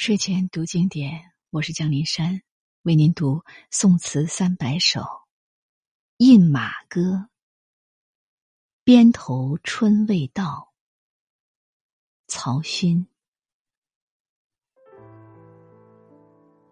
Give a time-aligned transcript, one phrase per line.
[0.00, 2.40] 睡前读经典，我是江林山，
[2.84, 5.00] 为您读宋词三百首
[6.16, 7.00] 《饮马歌》。
[8.82, 10.72] 边头春未到，
[12.28, 13.06] 曹勋。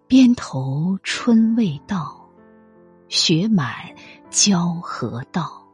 [0.06, 2.30] 边头春未到，
[3.10, 3.94] 雪满
[4.30, 5.70] 交河道。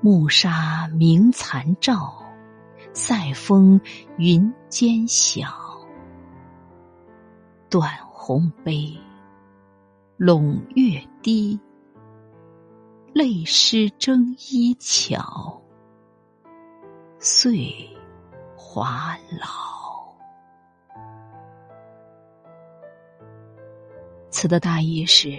[0.00, 2.24] 暮沙鸣残照，
[2.94, 3.80] 塞风
[4.16, 5.67] 云间晓。
[7.70, 8.98] 断鸿悲，
[10.18, 11.58] 陇月低。
[13.14, 15.60] 泪湿征衣巧，
[17.18, 17.74] 岁
[18.56, 20.14] 华老。
[24.30, 25.38] 词的大意是：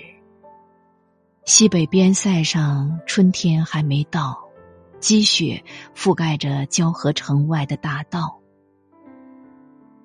[1.45, 4.37] 西北边塞上春天还没到，
[4.99, 5.63] 积雪
[5.95, 8.39] 覆盖着交河城外的大道。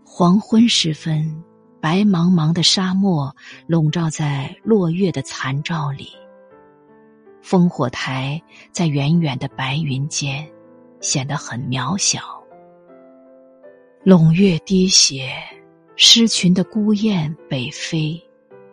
[0.04, 1.44] 黄昏时分。
[1.84, 6.08] 白茫茫的沙漠笼罩在落月的残照里，
[7.42, 10.50] 烽火台在远远的白云间
[11.02, 12.42] 显得很渺小。
[14.02, 15.30] 胧月滴血，
[15.94, 18.18] 失群的孤雁北飞，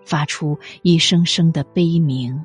[0.05, 2.41] 发出一声声的悲鸣。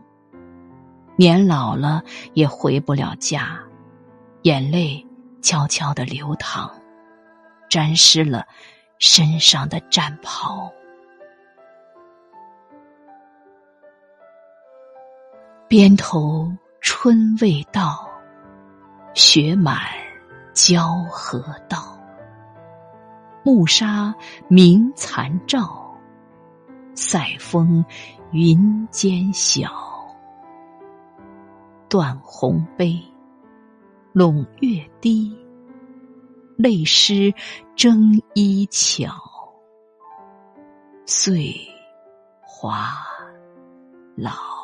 [1.14, 2.02] 年老了
[2.34, 3.56] 也回不了家，
[4.42, 5.06] 眼泪
[5.40, 6.68] 悄悄的流淌，
[7.70, 8.44] 沾湿了。
[8.98, 10.72] 身上的战袍，
[15.68, 18.08] 边头春未到，
[19.12, 19.78] 雪满
[20.54, 21.98] 交河道。
[23.42, 24.14] 暮沙
[24.48, 25.94] 明残照，
[26.94, 27.84] 塞风
[28.32, 29.70] 云间晓。
[31.88, 33.00] 断鸿悲，
[34.12, 35.45] 陇月低。
[36.56, 37.34] 泪湿
[37.74, 39.12] 征衣巧，
[41.04, 41.54] 岁
[42.40, 42.92] 华
[44.16, 44.55] 老。